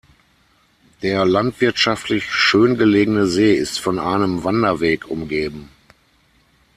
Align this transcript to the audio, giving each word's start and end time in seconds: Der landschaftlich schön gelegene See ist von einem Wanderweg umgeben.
Der 1.03 1.25
landschaftlich 1.25 2.23
schön 2.33 2.75
gelegene 2.75 3.27
See 3.27 3.53
ist 3.53 3.77
von 3.79 3.99
einem 3.99 4.43
Wanderweg 4.43 5.07
umgeben. 5.11 5.69